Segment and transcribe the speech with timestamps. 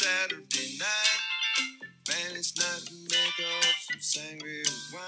[0.00, 1.18] Saturday night.
[2.08, 5.02] Man, it's nothing make up some sangria wine.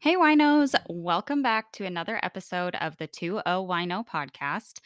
[0.00, 4.80] Hey, winos, welcome back to another episode of the 2O Wino podcast.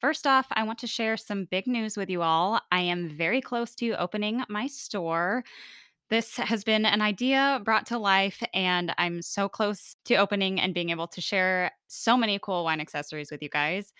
[0.00, 2.58] First off, I want to share some big news with you all.
[2.72, 5.44] I am very close to opening my store.
[6.08, 10.72] This has been an idea brought to life, and I'm so close to opening and
[10.72, 13.92] being able to share so many cool wine accessories with you guys.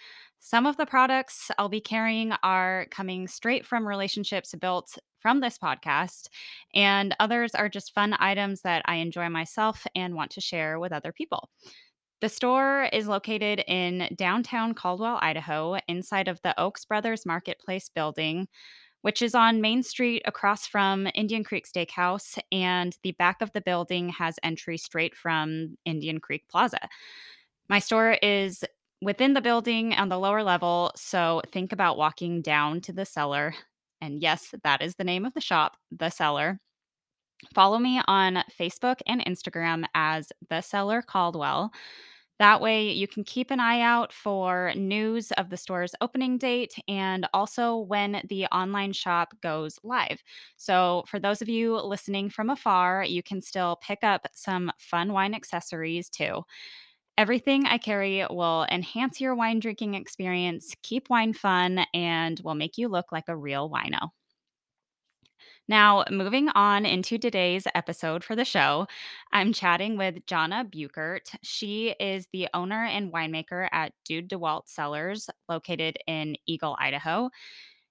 [0.44, 5.56] Some of the products I'll be carrying are coming straight from relationships built from this
[5.56, 6.26] podcast,
[6.74, 10.90] and others are just fun items that I enjoy myself and want to share with
[10.90, 11.48] other people.
[12.20, 18.48] The store is located in downtown Caldwell, Idaho, inside of the Oakes Brothers Marketplace building,
[19.02, 22.36] which is on Main Street across from Indian Creek Steakhouse.
[22.50, 26.88] And the back of the building has entry straight from Indian Creek Plaza.
[27.68, 28.64] My store is
[29.02, 33.54] within the building on the lower level, so think about walking down to the cellar.
[34.00, 36.60] And yes, that is the name of the shop, The Cellar.
[37.54, 41.72] Follow me on Facebook and Instagram as The Cellar Caldwell.
[42.38, 46.74] That way, you can keep an eye out for news of the store's opening date
[46.88, 50.22] and also when the online shop goes live.
[50.56, 55.12] So, for those of you listening from afar, you can still pick up some fun
[55.12, 56.42] wine accessories too.
[57.18, 62.78] Everything I carry will enhance your wine drinking experience, keep wine fun, and will make
[62.78, 64.10] you look like a real wino.
[65.68, 68.86] Now, moving on into today's episode for the show,
[69.32, 71.34] I'm chatting with Johnna Buchert.
[71.42, 77.30] She is the owner and winemaker at Dude DeWalt Cellars, located in Eagle, Idaho.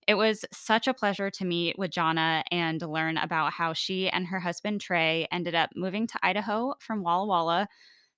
[0.07, 4.27] It was such a pleasure to meet with Johnna and learn about how she and
[4.27, 7.67] her husband Trae ended up moving to Idaho from Walla Walla.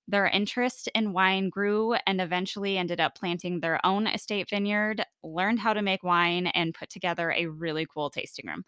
[0.06, 5.60] Their interest in wine grew and eventually ended up planting their own estate vineyard, learned
[5.60, 8.64] how to make wine, and put together a really cool tasting room.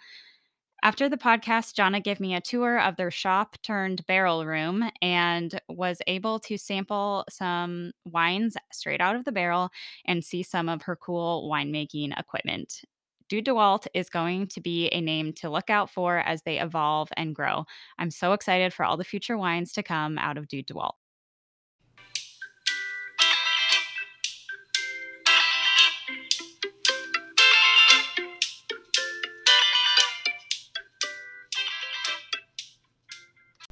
[0.83, 5.61] After the podcast, Johnna gave me a tour of their shop turned barrel room and
[5.69, 9.71] was able to sample some wines straight out of the barrel
[10.05, 12.83] and see some of her cool winemaking equipment.
[13.29, 17.09] Dude DeWalt is going to be a name to look out for as they evolve
[17.17, 17.65] and grow.
[17.99, 20.93] I'm so excited for all the future wines to come out of Dude DeWalt.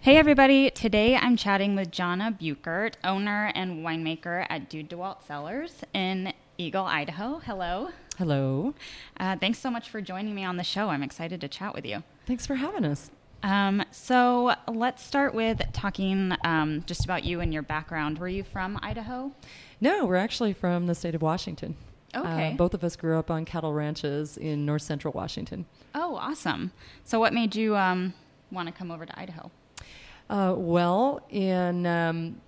[0.05, 5.77] Hey everybody, today I'm chatting with Johnna Buchert, owner and winemaker at Dude DeWalt Cellars
[5.95, 7.39] in Eagle, Idaho.
[7.39, 7.89] Hello.
[8.19, 8.75] Hello.
[9.19, 10.91] Uh, thanks so much for joining me on the show.
[10.91, 12.03] I'm excited to chat with you.
[12.27, 13.11] Thanks for having us.
[13.43, 18.19] Um, so let's start with talking um, just about you and your background.
[18.19, 19.33] Were you from Idaho?
[19.81, 21.77] No, we're actually from the state of Washington.
[22.15, 22.53] Okay.
[22.53, 25.65] Uh, both of us grew up on cattle ranches in north central Washington.
[25.95, 26.73] Oh, awesome.
[27.05, 28.13] So what made you um,
[28.51, 29.51] want to come over to Idaho?
[30.31, 32.41] Uh, well, in um,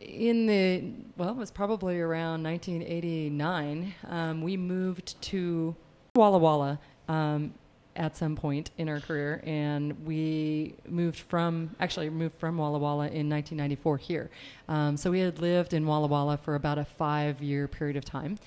[0.00, 0.84] in the
[1.16, 3.94] well, it was probably around 1989.
[4.06, 5.74] Um, we moved to
[6.14, 7.54] Walla Walla um,
[7.98, 13.06] at some point in our career, and we moved from actually moved from Walla Walla
[13.08, 14.30] in 1994 here.
[14.68, 18.38] Um, so we had lived in Walla Walla for about a five-year period of time.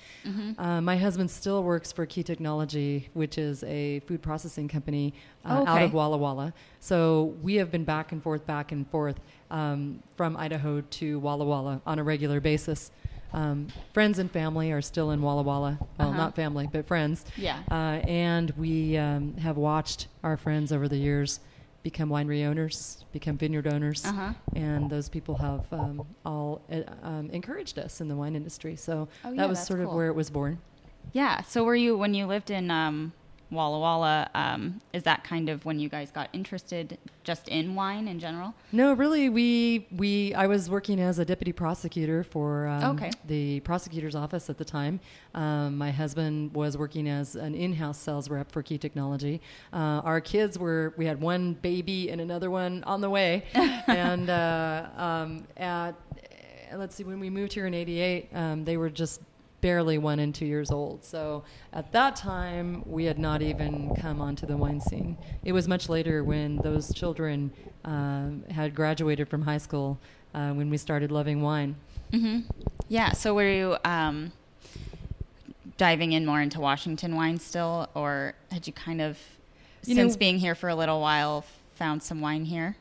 [0.58, 5.12] Uh, my husband still works for Key Technology, which is a food processing company
[5.44, 6.52] uh, Oh, out of Walla Walla.
[6.80, 9.20] So we have been back and forth, back and forth
[9.50, 12.90] um, from Idaho to Walla Walla on a regular basis.
[13.34, 15.78] Um, friends and family are still in Walla Walla.
[15.98, 16.16] Well, Uh-huh.
[16.16, 17.24] not family, but friends.
[17.36, 17.60] Yeah.
[17.70, 21.40] Uh, and we um, have watched our friends over the years
[21.82, 24.32] become winery owners, become vineyard owners, Uh-huh.
[24.54, 28.76] and those people have um, all uh, um, encouraged us in the wine industry.
[28.76, 30.58] So Oh, yeah, that was sort of where it was born.
[31.12, 31.42] Yeah.
[31.42, 33.12] So were you when you lived in um,
[33.52, 34.30] Walla Walla?
[34.34, 38.54] Um, is that kind of when you guys got interested just in wine in general?
[38.72, 43.10] No, really, we we I was working as a deputy prosecutor for um, Okay.
[43.26, 44.98] the prosecutor's office at the time.
[45.34, 49.40] Um, my husband was working as an in-house sales rep for Key Technology.
[49.72, 53.44] Uh, our kids were we had one baby and another one on the way,
[53.86, 55.94] and uh, um, at
[56.74, 59.20] let's see when we moved here in '88, um, they were just
[59.62, 61.02] barely one and two years old.
[61.04, 65.16] So at that time, we had not even come onto the wine scene.
[65.44, 67.50] It was much later when those children
[67.86, 69.98] um, had graduated from high school
[70.34, 71.76] uh, when we started loving wine.
[72.12, 72.40] Mm-hmm.
[72.88, 73.12] Yeah.
[73.12, 74.32] So were you um,
[75.78, 79.18] diving in more into Washington wine still, or had you kind of,
[79.86, 81.44] You since know- being here for a little while,
[81.76, 82.76] found some wine here?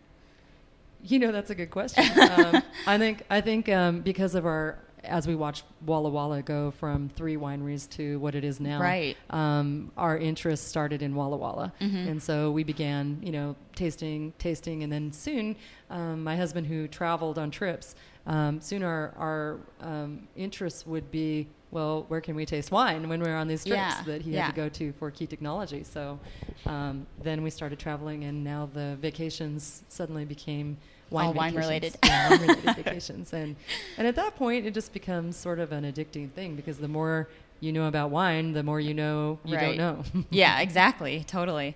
[1.03, 2.03] You know, that's a good question.
[2.19, 6.71] um, I think I think um, because of our as we watched Walla Walla go
[6.71, 9.18] from three wineries to what it is now, Right.
[9.30, 12.07] Um, our interest started in Walla Walla, Mm-hmm.
[12.09, 15.56] and so we began, you know, tasting, tasting, and then soon,
[15.89, 17.95] um, my husband who traveled on trips,
[18.27, 21.48] um, soon our our um, interests would be.
[21.71, 24.31] Well, where can we taste wine when we were on these trips Yeah, that he
[24.31, 24.42] yeah.
[24.48, 25.83] had to go to for key technology?
[25.86, 26.19] So
[26.65, 30.77] um, then we started traveling, and now the vacations suddenly became
[31.11, 33.55] wine All wine related, Yeah, wine related vacations, and
[33.97, 37.27] and at that point, it just becomes sort of an addicting thing because the more
[37.59, 39.77] you know about wine, the more you know you Right.
[39.77, 40.23] don't know.
[40.31, 41.75] yeah, exactly, totally.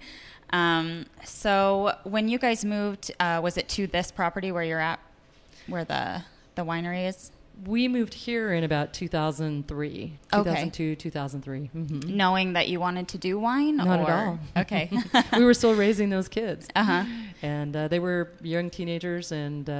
[0.51, 4.99] Um, so when you guys moved, uh, was it to this property where you're at,
[5.67, 6.23] where the
[6.55, 7.31] the winery is?
[7.63, 10.43] We moved here in about 2003, Okay.
[10.43, 11.65] 2002, 2003.
[11.67, 14.39] hmm Knowing that you wanted to do wine, Not or at all.
[14.57, 14.89] okay,
[15.37, 16.67] we were still raising those kids.
[16.75, 17.03] uh huh,
[17.41, 19.73] And uh, they were young teenagers, and uh,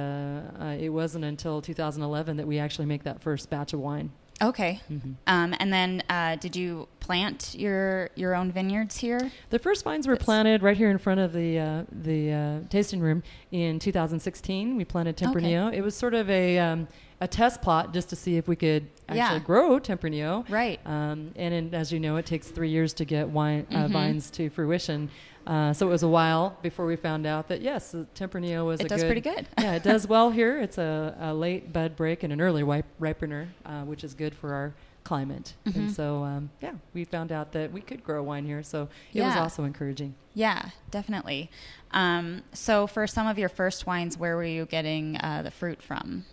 [0.60, 4.10] uh, it wasn't until 2011 that we actually make that first batch of wine.
[4.42, 4.80] okay.
[4.90, 5.12] Mm-hmm.
[5.26, 9.30] Um, and then uh, did you plant your your own vineyards here?
[9.50, 13.00] The first vines were planted right here in front of the uh, the uh, tasting
[13.00, 14.76] room in 2016.
[14.76, 15.72] We planted Tempranillo.
[15.72, 16.86] It was sort of a um,
[17.20, 19.38] a test plot just to see if we could actually Yeah.
[19.38, 20.44] grow Tempranillo.
[20.50, 20.78] Right.
[20.84, 23.90] Um, and in, as you know, it takes three years to get wine uh, Mhm.
[23.92, 25.08] vines to fruition.
[25.46, 28.86] Uh, so it was a while before we found out that yes, Tempranillo was It
[28.86, 29.46] a does good, pretty good.
[29.58, 30.58] yeah, it does well here.
[30.60, 34.34] It's a, a late bud break and an early ripe, ripener, uh, which is good
[34.34, 34.74] for our
[35.04, 35.54] climate.
[35.66, 35.76] Mhm.
[35.76, 38.62] And so, um, yeah, we found out that we could grow wine here.
[38.64, 40.14] So it was also encouraging.
[40.34, 41.48] Yeah, definitely.
[41.92, 45.80] Um, so for some of your first wines, where were you getting uh, the fruit
[45.80, 46.24] from?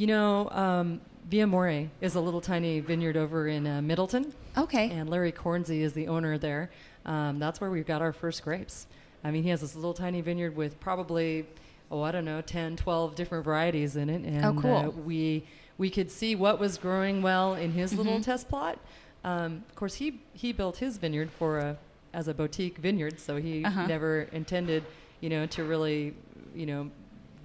[0.00, 4.88] You know, um, Via More is a little tiny vineyard over in uh, Middleton, Okay.
[4.92, 6.70] and Larry Cornsey is the owner there.
[7.04, 8.86] Um, that's where we got our first grapes.
[9.22, 11.44] I mean, he has this little tiny vineyard with probably,
[11.90, 14.24] oh, I don't know, 10, 12 different varieties in it.
[14.24, 14.74] And Oh, cool.
[14.74, 15.44] uh, we,
[15.76, 18.24] we could see what was growing well in his little Mhm.
[18.24, 18.78] test plot.
[19.22, 21.76] Um, of course, he, he built his vineyard for a,
[22.14, 23.86] as a boutique vineyard, so he Uh-huh.
[23.86, 24.82] never intended,
[25.20, 26.14] you know, to really,
[26.54, 26.90] you know,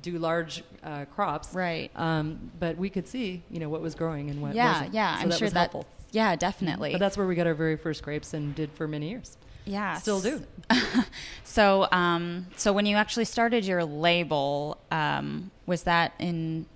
[0.01, 1.53] do large uh, crops.
[1.53, 1.91] Right.
[1.95, 4.93] Um, but we could see, you know, what was growing and what yeah, wasn't.
[4.93, 5.15] yeah.
[5.17, 5.59] So I'm that sure was that.
[5.71, 5.87] helpful.
[6.11, 6.91] Yeah, definitely.
[6.93, 9.35] But that's where we got our very first grapes and did for many years.
[9.65, 10.43] yeah, Still do.
[11.43, 16.67] so, um, so when you actually started your label, um, was that in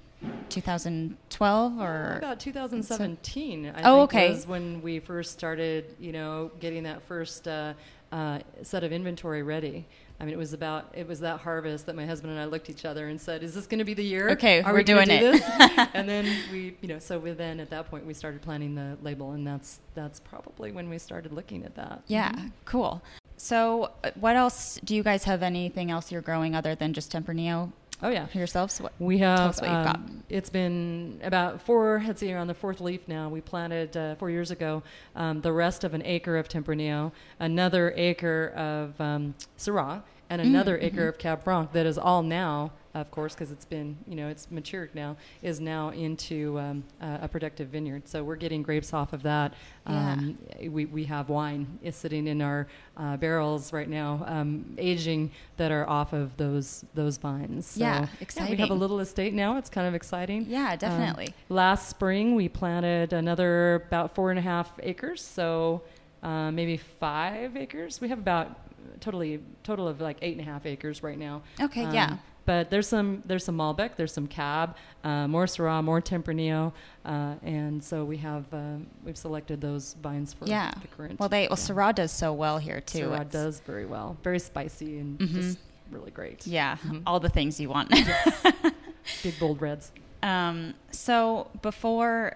[0.50, 2.16] 2012 or?
[2.18, 4.30] About 2017, I Oh, think, okay.
[4.32, 7.74] was when we first started, you know, getting that first uh,
[8.12, 9.86] uh, set of inventory ready.
[10.20, 12.70] I mean, it was about it was that harvest that my husband and I looked
[12.70, 14.30] at each other and said, "Is this going to be the year?
[14.32, 15.44] Okay, Are we're we doing do it."
[15.94, 18.98] and then we, you know, so we then at that point we started planning the
[19.02, 22.04] label, and that's that's probably when we started looking at that.
[22.08, 22.34] Yeah,
[22.66, 23.02] cool.
[23.38, 25.42] So, uh, what else do you guys have?
[25.42, 28.28] Anything else you're growing other than just Tempranillo Oh yeah.
[28.34, 28.80] yourselves?
[28.80, 28.94] What?
[29.00, 29.40] We have.
[29.40, 29.96] us what you've got.
[29.98, 32.02] um, It's been about four.
[32.06, 33.30] Let's see, on the fourth leaf now.
[33.30, 34.84] We planted uh, four years ago
[35.16, 40.78] um, the rest of an acre of Tempranillo, another acre of um, Syrah, and another
[40.80, 41.74] acre of Cab Franc.
[41.74, 45.60] That is all now, of course, because it's been you know it's matured now, is
[45.60, 48.08] now into um, uh, a productive vineyard.
[48.08, 49.54] So we're getting grapes off of that.
[49.88, 50.14] Yeah.
[50.14, 50.38] Um,
[50.70, 55.72] we we have wine is sitting in our uh, barrels right now, um, aging that
[55.72, 57.68] are off of those those vines.
[57.68, 58.08] So, Yeah,
[58.50, 59.58] we have a little estate now.
[59.58, 60.46] It's kind of exciting.
[60.48, 61.34] Yeah, Um, definitely.
[61.50, 65.82] last spring, we planted another about four and a half acres, so
[66.24, 68.02] uh, maybe five acres.
[68.02, 68.58] We have about
[69.00, 71.42] totally total of like eight and a half acres right now.
[71.62, 72.18] Okay, Um, yeah.
[72.50, 76.74] But there's some there's some Malbec, there's some Cab, uh, more Syrah, more Tempranillo,
[77.06, 80.72] uh, and so we have um, we've selected those vines for yeah.
[80.82, 81.20] the current.
[81.20, 81.66] Well, they well, yeah.
[81.68, 83.10] Syrah does so well here too.
[83.10, 85.32] Syrah It's- does very well, very spicy and Mhm.
[85.32, 85.60] just
[85.92, 86.48] really great.
[86.48, 87.04] Yeah, Mhm.
[87.06, 87.92] all the things you want.
[89.24, 89.92] Big bold reds.
[90.24, 92.36] um, so before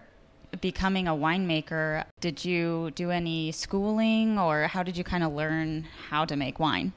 [0.62, 5.88] becoming a winemaker, did you do any schooling or how did you kind of learn
[6.10, 6.94] how to make wine?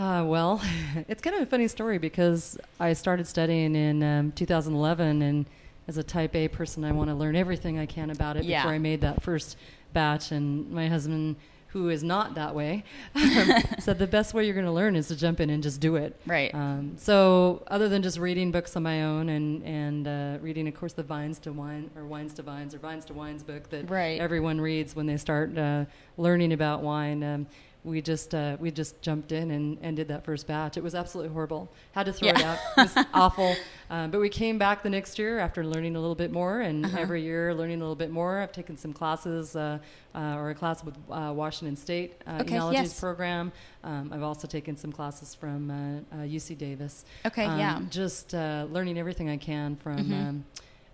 [0.00, 0.62] Uh, well,
[1.08, 5.44] it's kind of a funny story because I started studying in um, 2011, and
[5.88, 8.62] as a type A person, I want to learn everything I can about it Yeah.
[8.62, 9.58] before I made that first
[9.92, 10.32] batch.
[10.32, 11.36] And my husband,
[11.68, 12.82] who is not that way,
[13.78, 15.96] said the best way you're going to learn is to jump in and just do
[15.96, 16.18] it.
[16.24, 16.54] Right.
[16.54, 20.74] Um, so, other than just reading books on my own and and uh, reading, of
[20.74, 23.90] course, the Vines to Wine or Wines to Vines or Vines to Wines book that
[23.90, 24.18] Right.
[24.18, 25.84] everyone reads when they start uh,
[26.16, 27.46] learning about wine, um,
[27.82, 30.76] we just uh, we just jumped in and, and did that first batch.
[30.76, 31.72] It was absolutely horrible.
[31.92, 32.38] Had to throw Yeah.
[32.38, 32.58] it out.
[32.76, 33.56] It was awful.
[33.88, 36.84] Um, but we came back the next year after learning a little bit more, and
[36.84, 36.98] Uh-huh.
[36.98, 38.38] every year learning a little bit more.
[38.40, 39.78] I've taken some classes uh,
[40.14, 43.00] uh, or a class with uh, Washington State uh, Okay, Enologies yes.
[43.00, 43.50] program.
[43.82, 47.04] Um, I've also taken some classes from uh, uh, UC Davis.
[47.26, 47.80] Okay, Um, yeah.
[47.88, 50.28] Just uh, learning everything I can from, Mhm.
[50.28, 50.44] um,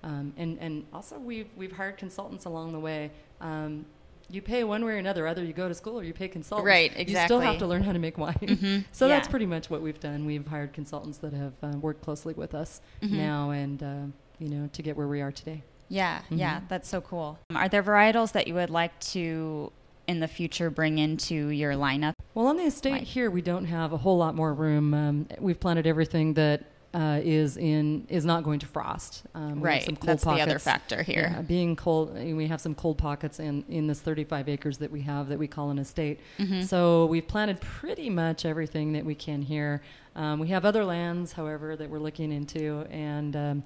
[0.05, 3.11] um, and and also we've we've hired consultants along the way.
[3.41, 3.87] Um,
[4.31, 5.27] you pay one way or another.
[5.29, 6.67] Either you go to school or you pay consultants.
[6.67, 7.13] Right, exactly.
[7.13, 8.35] You still have to learn how to make wine.
[8.43, 10.27] Mhm, So that's pretty much what we've done.
[10.27, 13.11] We've hired consultants that have uh, worked closely with us Mhm.
[13.13, 13.97] now, and uh,
[14.39, 15.63] you know, to get where we are today.
[15.89, 16.69] Yeah, yeah, Mhm.
[16.69, 17.39] that's so cool.
[17.55, 19.71] Are there varietals that you would like to
[20.09, 22.15] in the future bring into your lineup?
[22.35, 23.03] Well, on the estate Right.
[23.03, 24.93] here, we don't have a whole lot more room.
[24.95, 26.65] Um, we've planted everything that
[26.97, 29.25] uh, is in is not going to frost.
[29.35, 31.31] Um, right, some cold that's the other factor here.
[31.35, 35.03] Yeah, being cold, we have some cold pockets in, in this 35 acres that we
[35.03, 36.21] have that we call an estate.
[36.39, 36.65] Mhm.
[36.65, 39.83] So we've planted pretty much everything that we can here.
[40.15, 43.65] Um, we have other lands, however, that we're looking into, and um,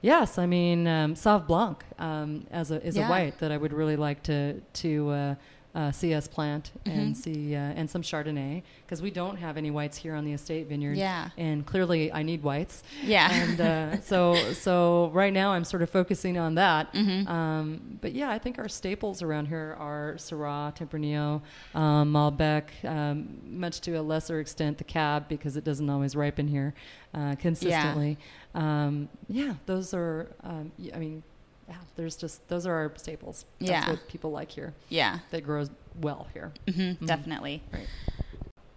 [0.00, 3.08] yes, I mean um, Sauv Blanc um, as a is Yeah.
[3.08, 5.10] a white that I would really like to to.
[5.10, 5.34] Uh,
[5.74, 6.92] uh, us plant Mhm.
[6.98, 10.32] and see uh, and some Chardonnay because we don't have any whites here on the
[10.32, 10.96] estate vineyard.
[10.96, 11.30] Yeah.
[11.36, 13.28] and clearly I need whites Yeah.
[13.32, 16.92] and uh, so so right now I'm sort of focusing on that.
[16.94, 17.28] Mhm.
[17.28, 21.42] Um, but yeah, I think our staples around here are Syrah, Tempranillo,
[21.74, 26.48] um, Malbec, um, much to a lesser extent the Cab because it doesn't always ripen
[26.48, 26.74] here
[27.14, 28.18] uh, consistently.
[28.54, 30.34] Um, yeah, those are.
[30.42, 31.22] Um, I mean,
[31.68, 33.44] yeah, there's just those are our staples.
[33.60, 33.90] That's Yeah.
[33.90, 34.74] what people like here.
[34.88, 35.70] yeah, That grows
[36.00, 36.52] well here.
[36.72, 37.62] hmm definitely.
[37.72, 37.86] Right.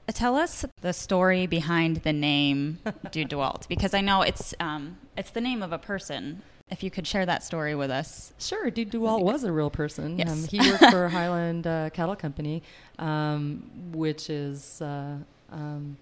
[0.10, 5.30] Uh, Tell us the story behind the name Dewalt, because I know it's um, it's
[5.32, 6.42] the name of a person.
[6.70, 8.32] If you could share that story with us.
[8.40, 10.18] Sure, Dude Dewalt was a real person.
[10.18, 10.32] Yes.
[10.32, 12.64] Um, he worked for Highland uh, Cattle Company,
[12.98, 15.18] um, which is uh,
[15.52, 15.98] um,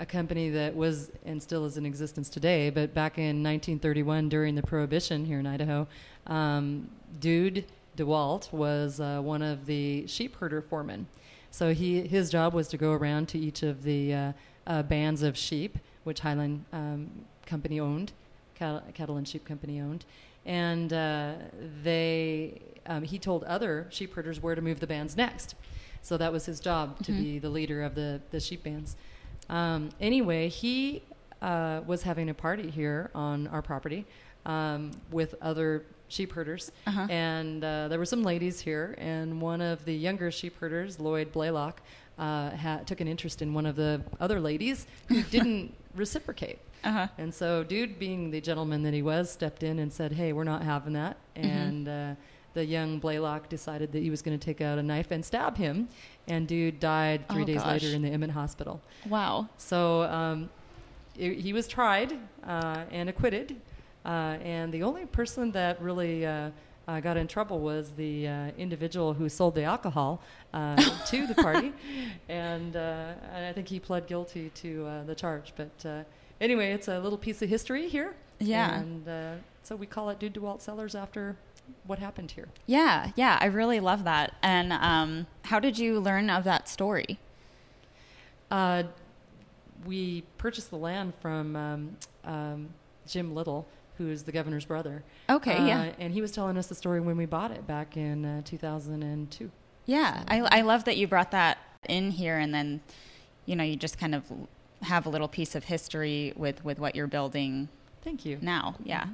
[0.00, 2.70] a company that was and still is in existence today.
[2.70, 5.86] But back in 1931, during the Prohibition here in Idaho,
[6.26, 6.90] um,
[7.20, 7.66] Dude
[7.96, 11.06] DeWalt was uh, one of the sheep herder foremen.
[11.50, 14.32] So he his job was to go around to each of the uh,
[14.66, 17.10] uh, bands of sheep, which Highland um,
[17.44, 18.12] Company owned,
[18.54, 20.04] cattle, cattle and sheep company owned,
[20.46, 21.32] and uh,
[21.82, 25.56] they um, he told other sheep herders where to move the bands next.
[26.00, 27.16] So that was his job to Mhm.
[27.22, 28.96] be the leader of the the sheep bands.
[29.50, 31.02] Um, anyway, he
[31.42, 34.06] uh, was having a party here on our property
[34.46, 37.06] um, with other sheep herders, Uh-huh.
[37.10, 41.30] and uh, there were some ladies here, and one of the younger sheep herders, Lloyd
[41.32, 41.80] Blaylock,
[42.18, 46.58] uh, ha- took an interest in one of the other ladies who didn't reciprocate.
[46.82, 47.06] Uh-huh.
[47.18, 50.44] And so, dude, being the gentleman that he was, stepped in and said, "Hey, we're
[50.44, 51.46] not having that." Mm-hmm.
[51.46, 52.14] And uh,
[52.54, 55.56] the young Blaylock decided that he was going to take out a knife and stab
[55.56, 55.88] him,
[56.28, 57.82] and dude died three Oh, days gosh.
[57.82, 58.80] later in the Emmett Hospital.
[59.08, 59.48] Wow.
[59.56, 60.50] So um,
[61.18, 62.12] i he was tried
[62.46, 63.56] uh, and acquitted,
[64.04, 66.50] uh, and the only person that really uh,
[66.88, 70.20] uh, got in trouble was the uh, individual who sold the alcohol
[70.54, 70.76] uh,
[71.06, 71.72] to the party,
[72.28, 75.52] and, uh, and I think he pled guilty to uh, the charge.
[75.56, 76.02] But uh,
[76.40, 78.14] anyway, it's a little piece of history here.
[78.42, 78.80] Yeah.
[78.80, 81.36] and uh, so we call it Dude DeWalt Cellars after
[81.86, 82.48] what happened here.
[82.66, 84.34] Yeah, yeah, I really love that.
[84.42, 87.18] And um, how did you learn of that story?
[88.50, 88.84] Uh,
[89.86, 92.68] we purchased the land from um, um,
[93.06, 93.66] Jim Little,
[93.98, 95.02] who's the governor's brother.
[95.28, 95.92] Okay, Uh, yeah.
[95.98, 99.50] And he was telling us the story when we bought it back in uh, 2002.
[99.86, 101.58] Yeah, I, I love that you brought that
[101.88, 102.80] in here, and then,
[103.46, 104.24] you know, you just kind of
[104.82, 107.68] have a little piece of history with with what you're building
[108.02, 108.38] Thank you.
[108.40, 108.76] now.
[108.82, 109.06] Yeah.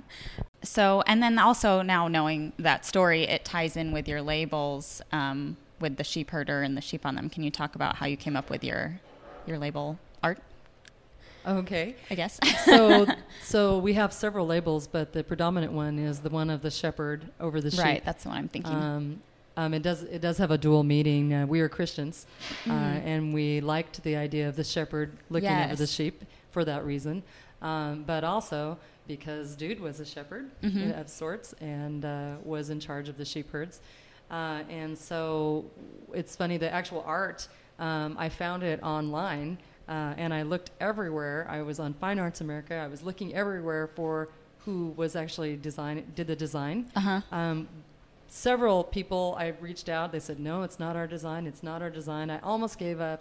[0.62, 5.56] So, and then also now knowing that story, it ties in with your labels um,
[5.80, 7.28] with the sheep herder and the sheep on them.
[7.28, 9.00] Can you talk about how you came up with your
[9.46, 10.38] your label art?
[11.46, 11.94] Okay.
[12.10, 12.40] I guess.
[12.64, 13.06] so,
[13.44, 17.30] so we have several labels, but the predominant one is the one of the shepherd
[17.40, 17.80] over the sheep.
[17.80, 18.04] right.
[18.04, 18.74] That's what I'm thinking.
[18.74, 19.22] Um,
[19.56, 20.02] um, it does.
[20.02, 21.32] It does have a dual meaning.
[21.32, 22.26] Uh, we are Christians,
[22.66, 23.04] uh, Mhm.
[23.06, 27.22] and we liked the idea of the shepherd looking over the sheep for that reason,
[27.68, 28.60] um, but also
[29.06, 31.00] because dude was a shepherd Mhm.
[31.00, 33.76] of sorts and uh, was in charge of the sheep herds,
[34.30, 35.64] uh, and so
[36.20, 36.56] it's funny.
[36.66, 37.40] The actual art,
[37.78, 39.50] um, I found it online,
[39.88, 41.38] uh, and I looked everywhere.
[41.48, 42.74] I was on Fine Arts America.
[42.74, 44.28] I was looking everywhere for
[44.64, 46.76] who was actually design did the design.
[46.96, 47.20] uh huh.
[47.40, 47.58] Um,
[48.28, 50.06] several people I reached out.
[50.12, 51.46] They said, "No, it's not our design.
[51.46, 53.20] It's not our design." I almost gave up,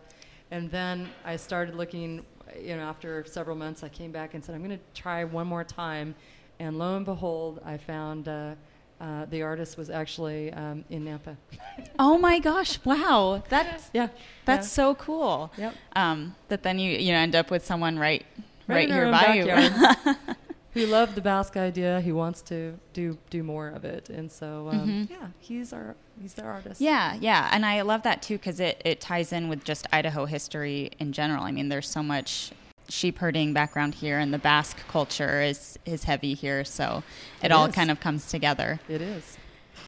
[0.52, 2.26] and then I started looking.
[2.62, 5.48] You know, after several months, I came back and said, "I'm going to try one
[5.48, 6.16] more time,"
[6.60, 8.56] and lo and behold, I found uh,
[9.02, 11.36] uh, the artist was actually um, in Nampa.
[12.00, 12.80] Oh my gosh!
[12.86, 14.08] Wow, that's Yeah,
[14.46, 14.72] that's yeah.
[14.84, 15.52] so cool.
[15.58, 15.74] Yep.
[15.96, 18.26] Um, that then you you know, end up with someone right
[18.68, 20.26] right, Right here by you.
[20.76, 20.88] backyard.
[20.90, 22.02] who loved the Basque idea.
[22.02, 25.10] He wants to do do more of it, and so um, Mhm.
[25.10, 26.82] yeah, he's our he's their artist.
[26.82, 30.26] Yeah, yeah, and I love that too because it it ties in with just Idaho
[30.26, 31.44] history in general.
[31.44, 32.52] I mean, there's so much
[32.88, 37.04] sheep herding background here, and the Basque culture is is heavy here, so
[37.42, 37.76] it, It all is.
[37.76, 38.80] kind of comes together.
[38.90, 39.38] it is.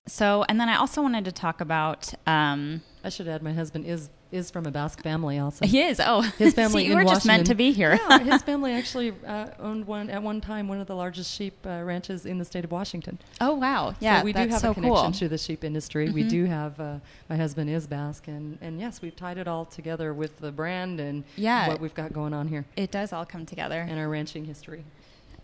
[0.08, 2.14] So, and then I also wanted to talk about.
[2.26, 5.66] Um, I should add, my husband is is from a Basque family also.
[5.66, 6.02] he is.
[6.06, 7.98] Oh, His family See, in we're just meant to be here.
[8.10, 11.54] yeah, his family actually uh, owned one at one time one of the largest sheep
[11.66, 13.18] uh, ranches in the state of Washington.
[13.40, 15.12] oh wow, yeah, so we do have so a connection cool.
[15.14, 16.10] to the sheep industry.
[16.10, 16.30] We Mhm.
[16.30, 16.78] do have.
[16.80, 16.96] Uh,
[17.30, 21.00] my husband is Basque, and and yes, we've tied it all together with the brand
[21.00, 21.70] and Yeah.
[21.70, 23.80] what we've got going on here It does all come together.
[23.90, 24.84] and our ranching history.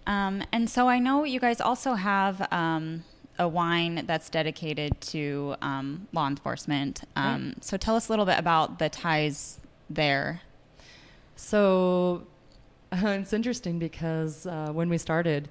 [0.06, 3.06] Um, and so I know you guys also have um,
[3.40, 7.04] a wine that's dedicated to um, law enforcement.
[7.16, 9.60] Um, So tell us a little bit about the ties
[9.90, 10.42] there.
[11.36, 12.28] So
[12.92, 15.50] it's interesting because uh, when we started,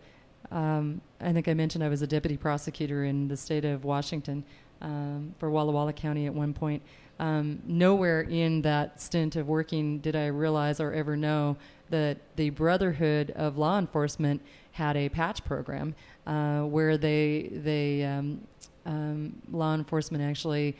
[0.50, 4.44] um, I think I mentioned I was a deputy prosecutor in the state of Washington
[4.80, 6.82] um, for Walla Walla County at one point.
[7.18, 11.56] Um, nowhere in that stint of working did I realize or ever know
[11.92, 15.94] that the Brotherhood of Law Enforcement had a patch program
[16.26, 18.40] uh, where they they um,
[18.84, 20.76] um, law enforcement actually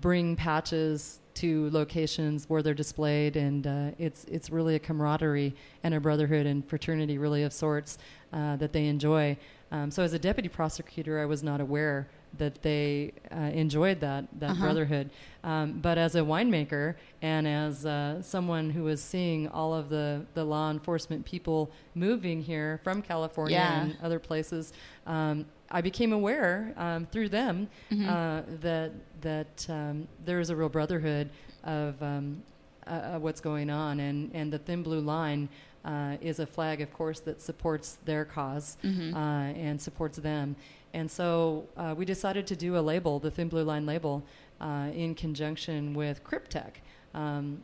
[0.00, 5.94] bring patches to locations where they're displayed, and uh, it's it's really a camaraderie and
[5.94, 7.98] a brotherhood and fraternity, really of sorts,
[8.32, 9.36] uh, that they enjoy.
[9.70, 12.08] Um, so, as a deputy prosecutor, I was not aware
[12.38, 14.60] that they uh, enjoyed that that Uh-huh.
[14.64, 15.10] brotherhood.
[15.44, 20.24] Um, but as a winemaker and as uh, someone who was seeing all of the
[20.34, 23.82] the law enforcement people moving here from California Yeah.
[23.82, 24.72] and other places,
[25.06, 28.06] um, I became aware um, through them Mhm.
[28.08, 28.90] uh, that
[29.20, 31.30] that um, there is a real brotherhood
[31.64, 32.42] of um,
[32.86, 35.48] uh, uh, what's going on, and and the thin blue line
[35.84, 39.14] uh, is a flag, of course, that supports their because Mhm.
[39.14, 39.18] uh,
[39.68, 40.56] and supports them.
[40.94, 44.22] And so uh, we decided to do a label, the thin blue line label,
[44.60, 46.76] uh, in conjunction with Kryptek.
[47.14, 47.60] Um,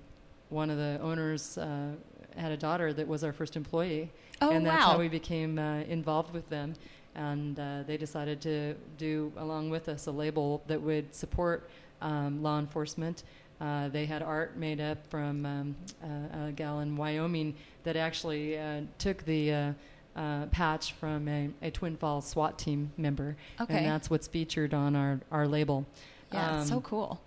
[0.51, 1.93] one of the owners uh,
[2.37, 4.11] had a daughter that was our first employee,
[4.43, 4.93] Oh, and that's wow.
[4.93, 6.75] how we became uh, involved with them.
[7.15, 12.43] And uh, they decided to do, along with us, a label that would support um,
[12.43, 13.23] law enforcement.
[13.61, 17.55] Uh, they had art made up from um, uh, a gal in Wyoming
[17.85, 19.75] that actually uh, took the
[20.17, 23.37] uh, patch from a, a Twin Falls SWAT team member.
[23.61, 23.79] Okay.
[23.79, 25.87] And that's what's featured on our, our label.
[26.33, 27.21] Yeah, it's so Um, cool.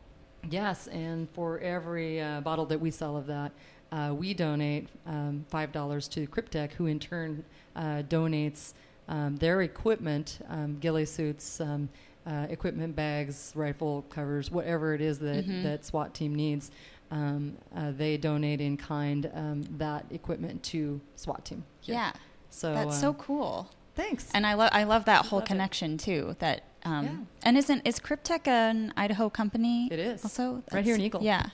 [0.50, 3.52] Yes, and for every uh, bottle that we sell of that,
[3.92, 7.44] uh, we donate um, five dollars to Kryptek, who in turn
[7.76, 8.74] uh, donates
[9.08, 11.90] um, their equipment, um, ghillie suits, um,
[12.28, 15.64] uh, equipment bags, rifle covers, whatever it is that Mhm.
[15.64, 16.72] that SWAT team needs.
[17.12, 21.64] Um, uh, they donate in kind um, that equipment to SWAT team.
[21.82, 21.96] here.
[21.96, 22.12] Yeah,
[22.56, 23.70] so that's um, so cool.
[23.96, 24.28] Thanks.
[24.34, 25.48] And I love I love that whole love it.
[25.48, 26.36] connection too.
[26.40, 27.12] That um, Yeah.
[27.44, 29.90] and isn't is Kryptek an Idaho company?
[29.92, 30.24] It is.
[30.24, 31.24] also Right here in That's- Eagle.
[31.24, 31.48] Yeah.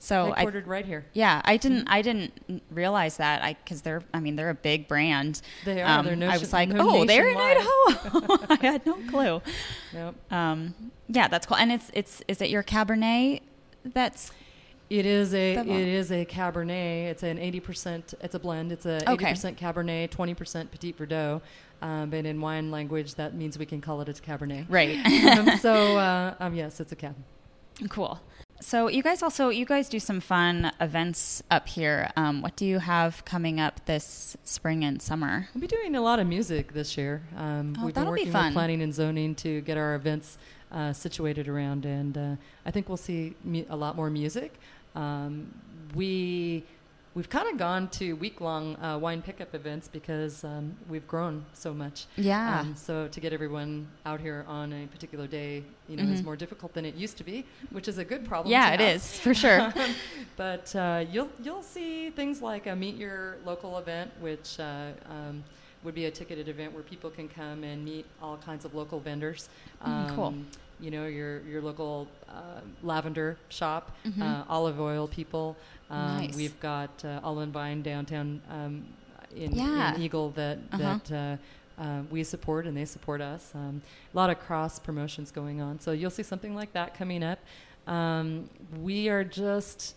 [0.00, 1.06] So I Headquartered right here.
[1.12, 1.80] Yeah, I didn't.
[1.80, 1.92] Mm-hmm.
[1.92, 3.42] I didn't realize that.
[3.42, 4.02] I because they're.
[4.14, 5.42] I mean, they're a big brand.
[5.64, 5.98] They are.
[5.98, 7.36] Um, They're I was like, oh, they're in.
[7.36, 8.46] Idaho.
[8.50, 9.42] I had no clue.
[9.92, 10.32] Yep.
[10.32, 10.74] Um,
[11.08, 11.56] yeah, that's cool.
[11.56, 13.40] And it's it's is it your Cabernet?
[13.84, 14.30] That's
[14.90, 17.06] It is a it a Cabernet.
[17.10, 18.14] It's an eighty percent.
[18.22, 18.72] It's a blend.
[18.72, 19.30] It's a eighty Okay.
[19.30, 21.40] percent Cabernet, twenty percent Petit Verdot.
[21.82, 24.66] Um, but in wine language, that means we can call it a Cabernet.
[24.68, 24.96] right.
[25.38, 27.14] um, so uh, um, yes, it's a cab.
[27.90, 28.18] cool.
[28.60, 32.10] So you guys also you guys do some fun events up here.
[32.16, 35.48] Um, what do you have coming up this spring and summer?
[35.54, 37.22] We'll be doing a lot of music this year.
[37.36, 38.46] Um, Oh, we've been that'll be working fun.
[38.46, 40.38] with planning and zoning to get our events
[40.72, 42.34] uh, situated around, and uh,
[42.66, 44.54] I think we'll see mu- a lot more music.
[44.98, 45.52] Um,
[45.94, 46.64] we
[47.14, 51.44] we've kind of gone to week long uh, wine pickup events because um, we've grown
[51.52, 52.06] so much.
[52.16, 52.60] Yeah.
[52.60, 56.12] Um, so to get everyone out here on a particular day, you know, Mhm.
[56.14, 58.50] is more difficult than it used to be, which is a good problem.
[58.52, 58.96] yeah, it have.
[58.96, 59.72] is for sure.
[60.36, 65.42] but uh, you'll you'll see things like a meet your local event, which uh, um,
[65.84, 69.00] would be a ticketed event where people can come and meet all kinds of local
[69.00, 69.48] vendors.
[69.84, 70.34] Mm, cool.
[70.78, 74.22] Um, You know, your your local uh, lavender shop, Mhm.
[74.22, 75.56] uh, olive oil people.
[75.90, 76.36] Um, Nice.
[76.36, 78.84] We've got uh, Olive Vine downtown um,
[79.34, 79.94] in, Yeah.
[79.94, 80.78] in Eagle that Uh-huh.
[80.78, 81.12] that.
[81.12, 81.36] Uh,
[81.80, 83.52] uh, we support and they support us.
[83.54, 87.22] Um, a lot of cross promotions going on, so you'll see something like that coming
[87.22, 87.38] up.
[87.86, 88.50] Um,
[88.82, 89.94] we are just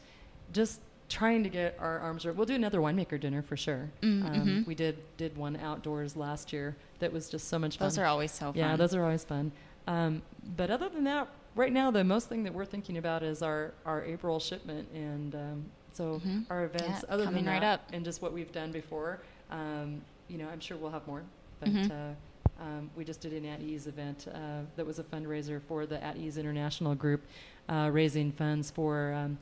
[0.53, 2.37] just trying to get our arms around.
[2.37, 3.89] We'll do another winemaker dinner for sure.
[4.03, 4.67] Mm, Um, mhm.
[4.67, 7.87] we did did one outdoors last year that was just so much fun.
[7.87, 8.55] Those are always so fun.
[8.57, 9.51] Yeah, those are always fun.
[9.87, 10.21] Um,
[10.55, 13.73] but other than that, right now the most thing that we're thinking about is our
[13.85, 16.45] our April shipment, and um, so Mhm.
[16.49, 17.03] our events.
[17.07, 17.89] Yeah, other than right that, up.
[17.93, 21.23] and just what we've done before, um, you know, I'm sure we'll have more.
[21.59, 21.91] But Mhm.
[21.91, 25.85] uh, um, we just did an At Ease event uh, that was a fundraiser for
[25.85, 27.21] the At Ease International Group,
[27.69, 29.13] uh, raising funds for.
[29.13, 29.37] Um,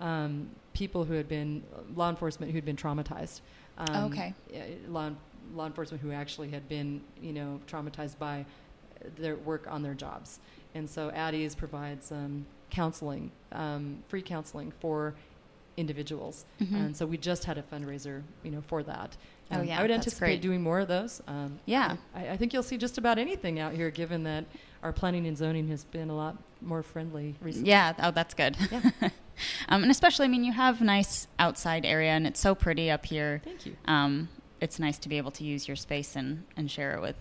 [0.00, 1.62] um, people who had been
[1.94, 3.40] law enforcement who had been traumatized.
[3.78, 4.34] Um, Okay.
[4.88, 5.10] Law,
[5.54, 8.44] law enforcement who actually had been, you know, traumatized by
[9.16, 10.38] their work on their jobs.
[10.74, 15.14] And so At Ease provides um, counseling, um, free counseling for
[15.76, 16.44] individuals.
[16.60, 16.74] Mhm.
[16.74, 19.16] And so we just had a fundraiser, you know, for that.
[19.50, 20.40] Oh, Um, yeah, I would anticipate great.
[20.42, 21.22] doing more of those.
[21.26, 21.96] Um, Yeah.
[22.14, 24.44] I, I think you'll see just about anything out here, given that
[24.82, 27.70] our planning and zoning has been a lot more friendly recently.
[27.70, 27.94] Yeah.
[27.98, 28.56] Oh, that's good.
[28.70, 28.80] Yeah.
[29.68, 33.06] um, and especially, I mean, you have nice outside area, and it's so pretty up
[33.06, 33.40] here.
[33.44, 33.76] Thank you.
[33.86, 34.28] Um,
[34.60, 37.16] it's nice to be able to use your space and, and share it with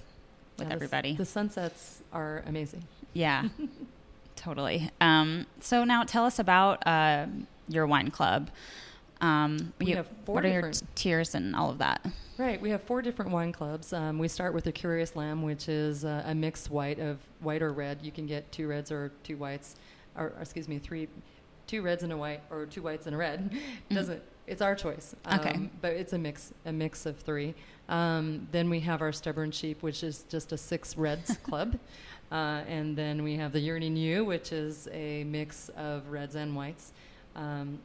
[0.61, 1.15] with Yeah, everybody.
[1.15, 2.83] The sunsets are amazing.
[3.13, 3.49] yeah.
[4.35, 4.89] totally.
[5.01, 7.27] Um, so now tell us about uh,
[7.67, 8.49] your wine club.
[9.21, 12.05] Um, We you- have four what are your tiers and all of that?
[12.37, 13.93] Right, we have four different wine clubs.
[13.93, 17.61] Um, we start with the Curious Lamb, which is uh, a mixed white of white
[17.61, 17.99] or red.
[18.01, 19.75] You can get two reds or two whites,
[20.17, 21.07] or, or excuse me, three,
[21.67, 23.55] two reds and a white, or two whites and a red.
[23.91, 25.15] Doesn't it's our choice.
[25.25, 25.39] Mm.
[25.39, 25.53] Okay.
[25.55, 27.53] Um, but it's a mix, a mix of three.
[27.89, 31.77] Um, then we have our Stubborn Sheep, which is just a six reds club,
[32.31, 36.55] uh, and then we have the Yearning Ewe, which is a mix of reds and
[36.55, 36.93] whites.
[37.35, 37.79] Um,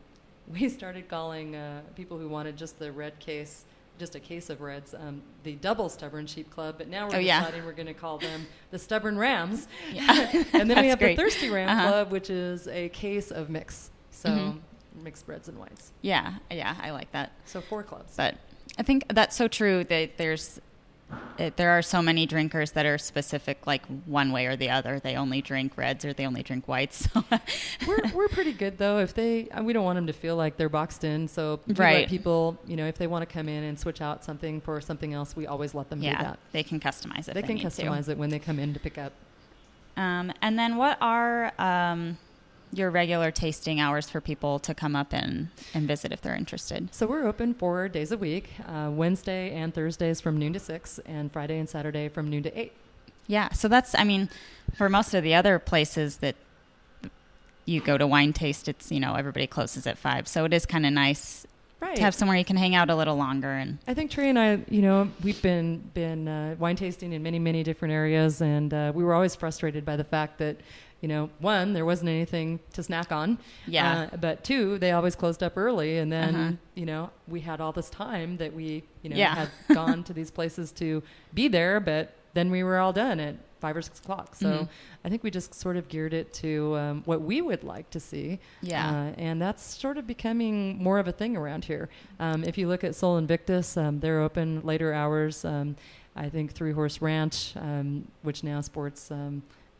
[0.52, 3.64] we started calling uh, people who wanted just the red case,
[3.98, 6.76] just a case of reds, um, the double stubborn sheep club.
[6.78, 7.40] But now we're Oh, yeah.
[7.40, 9.66] deciding we're going to call them the stubborn rams.
[9.92, 10.44] Yeah.
[10.52, 11.16] and then we have great.
[11.16, 11.88] the thirsty ram Uh-huh.
[11.88, 13.90] club, which is a case of mix.
[14.10, 14.58] So Mhm.
[15.02, 15.92] Mixed reds and whites.
[16.02, 17.32] Yeah, yeah, I like that.
[17.44, 18.14] So four clubs.
[18.16, 18.36] But
[18.78, 20.60] I think that's so true that there's
[21.38, 24.98] it, there are so many drinkers that are specific like one way or the other.
[24.98, 27.08] They only drink reds or they only drink whites.
[27.12, 27.24] So
[27.86, 28.98] we're, we're pretty good though.
[28.98, 31.28] If they, uh, we don't want them to feel like they're boxed in.
[31.28, 32.00] So Right.
[32.00, 34.80] let people, you know, if they want to come in and switch out something for
[34.80, 36.38] something else, we always let them do yeah, that.
[36.50, 37.34] they can customize it.
[37.34, 37.68] They if can need to.
[37.68, 39.12] customize it when they come in to pick up.
[39.96, 42.18] Um, and then what are um,
[42.76, 46.94] your regular tasting hours for people to come up and, and visit if they're interested?
[46.94, 50.98] So we're open four days a week, uh, Wednesday and Thursdays from noon to six,
[51.06, 52.72] and Friday and Saturday from noon to eight.
[53.26, 54.28] Yeah, so that's I mean,
[54.76, 56.36] for most of the other places that
[57.64, 60.66] you go to wine taste, it's you know everybody closes at five, so it is
[60.66, 61.46] kind of nice
[61.78, 61.94] Right.
[61.96, 64.38] to have somewhere you can hang out a little longer and I think Trae and
[64.38, 68.72] I, you know, we've been been uh, wine tasting in many many different areas, and
[68.72, 70.56] uh, we were always frustrated by the fact that,
[71.02, 74.08] you know, one there wasn't anything to snack on, Yeah.
[74.12, 76.52] uh, but two they always closed up early, and then Uh-huh.
[76.74, 79.34] you know we had all this time that we you know Yeah.
[79.34, 81.02] had gone to these places to
[81.34, 84.34] be there, but then we were all done at five or six o'clock.
[84.36, 84.68] So Mhm.
[85.04, 88.00] I think we just sort of geared it to um, what we would like to
[88.00, 88.38] see.
[88.60, 88.90] Yeah.
[88.90, 91.88] Uh, and that's sort of becoming more of a thing around here.
[92.20, 95.42] Um, if you look at Soul Invictus, um, they're open later hours.
[95.44, 95.76] Um,
[96.14, 99.10] I think Three Horse Ranch, um, which now sports,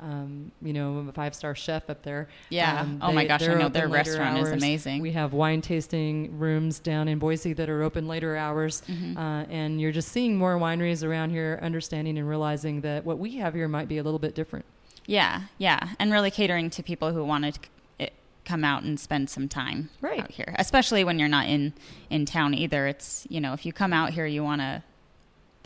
[0.01, 2.29] um, you know, a five star chef up there.
[2.51, 2.81] Yeah.
[2.83, 5.01] Um, oh my gosh, I know their restaurant is amazing.
[5.03, 8.83] We have wine tasting rooms down in Boise that are open later hours.
[8.89, 9.17] Mhm.
[9.17, 13.37] Uh, and you're just seeing more wineries around here, understanding and realizing that what we
[13.37, 14.65] have here might be a little bit different.
[15.09, 18.11] yeah, yeah, and really catering to people who want to
[18.45, 20.21] come out and spend some time Right.
[20.21, 21.73] out here, especially when you're not in
[22.11, 22.87] in town either.
[22.87, 24.83] It's you know if you come out here, you want to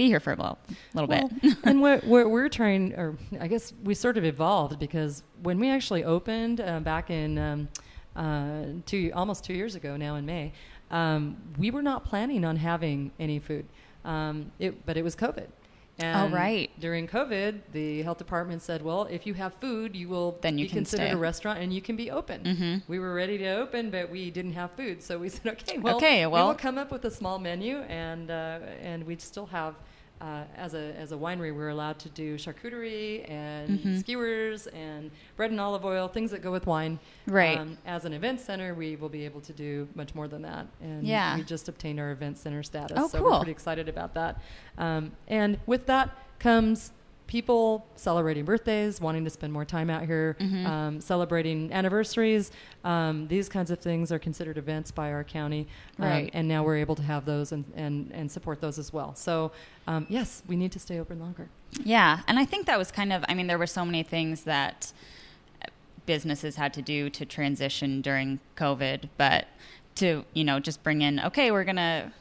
[0.00, 0.58] be here for a little,
[0.94, 1.56] little Well, bit.
[1.64, 5.68] and what, what we're trying, or I guess we sort of evolved because when we
[5.68, 7.68] actually opened uh, back in um,
[8.16, 10.52] uh, two, almost two years ago now in May,
[10.90, 13.66] um, we were not planning on having any food.
[14.06, 15.48] Um, it, but it was COVID.
[15.98, 16.70] And Oh, right.
[16.80, 20.64] During COVID, the health department said, "Well, if you have food, you will Then you
[20.64, 21.12] be can considered stay.
[21.12, 22.82] a restaurant and you can be open." Mhm.
[22.88, 25.96] We were ready to open, but we didn't have food, so we said, "Okay, well,
[25.96, 29.74] Okay, we will come up with a small menu, and uh, and we'd still have."
[30.20, 34.00] Uh, as a as a winery, we're allowed to do charcuterie and Mhm.
[34.00, 36.98] skewers and bread and olive oil, things that go with wine.
[37.26, 37.56] Right.
[37.56, 40.66] Um, as an event center, we will be able to do much more than that.
[40.82, 41.36] And Yeah.
[41.36, 44.42] we just obtained our event center status, Oh, so we're pretty excited about that.
[44.76, 46.92] Um, and with that comes
[47.30, 50.66] people celebrating birthdays, wanting to spend more time out here, Mhm.
[50.66, 52.50] um, celebrating anniversaries.
[52.82, 55.68] Um, these kinds of things are considered events by our county,
[56.00, 56.30] um, Right.
[56.34, 59.14] and now we're able to have those and, and, and support those as well.
[59.14, 59.52] So,
[59.86, 61.48] um, yes, we need to stay open longer.
[61.84, 64.42] Yeah, and I think that was kind of I mean there were so many things
[64.42, 64.92] that
[66.06, 69.46] businesses had to do to transition during COVID, but
[69.96, 72.12] to you know just bring in okay we're gonna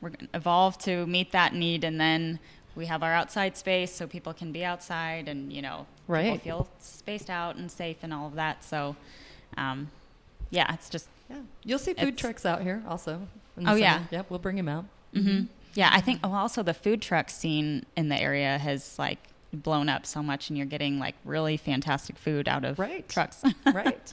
[0.00, 2.38] we're gonna evolve to meet that need and then
[2.74, 5.86] we have our outside space so people can be outside and you know
[6.22, 8.96] people feel spaced out and safe and all of that so
[9.56, 9.90] um,
[10.50, 13.26] yeah it's just Yeah, you'll see food trucks out here also.
[13.66, 14.02] Oh, yeah.
[14.10, 14.84] Yep, we'll bring them out.
[15.14, 15.42] hmm
[15.74, 16.18] Yeah, I think.
[16.24, 19.18] Oh, also the food truck scene in the area has like
[19.52, 23.08] blown up so much, and you're getting like really fantastic food out of Right.
[23.08, 23.42] trucks.
[23.72, 24.12] right.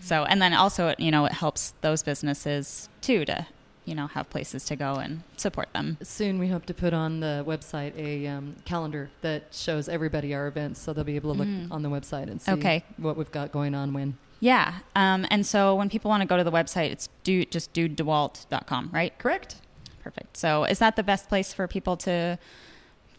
[0.00, 3.46] so, and then also, you know, it helps those businesses too to,
[3.86, 5.96] you know, have places to go and support them.
[6.02, 10.46] Soon we hope to put on the website a um, calendar that shows everybody our
[10.48, 11.70] events, so they'll be able to look Mm.
[11.70, 12.84] on the website and see Okay.
[12.98, 14.18] what we've got going on when.
[14.40, 17.72] Yeah, um, and so when people want to go to the website, it's do just
[17.72, 19.16] dudedewalt.com, right?
[19.18, 19.56] Correct.
[20.02, 20.36] Perfect.
[20.36, 22.38] So, is that the best place for people to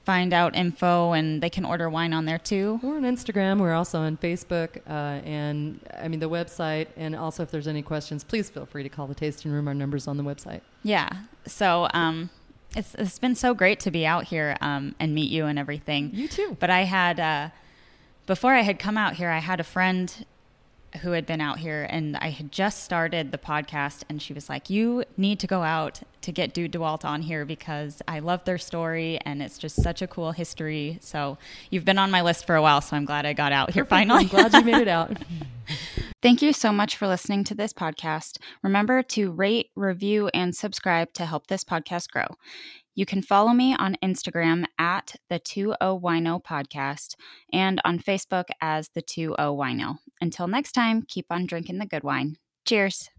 [0.08, 2.80] find out info, and they can order wine on there too?
[2.82, 3.60] We're on Instagram.
[3.60, 6.88] We're also on Facebook, uh, and I mean the website.
[6.96, 9.68] And also, if there's any questions, please feel free to call the tasting room.
[9.68, 10.62] Our numbers on the website.
[10.84, 11.10] Yeah.
[11.46, 12.30] So um,
[12.74, 16.12] it's it's been so great to be out here um, and meet you and everything.
[16.14, 16.56] You too.
[16.58, 17.50] But I had uh,
[18.26, 20.26] before I had come out here, I had a friend
[21.02, 24.50] who had been out here, and I had just started the podcast, and she was
[24.50, 28.46] like, "You need to go out to get Dude DeWalt on here because I love
[28.46, 31.38] their story, and it's just such a cool history." So
[31.70, 33.86] you've been on my list for a while, so I'm glad I got out here
[33.86, 34.24] finally.
[34.24, 35.18] I'm glad you made it out.
[36.22, 38.38] Thank you so much for listening to this podcast.
[38.64, 42.26] Remember to rate, review, and subscribe to help this podcast grow.
[42.98, 47.14] You can follow me on Instagram at the 20 Wino Podcast
[47.54, 50.00] and on Facebook as the 20 Wino.
[50.20, 52.38] Until next time, keep on drinking the good wine.
[52.66, 53.12] Cheers.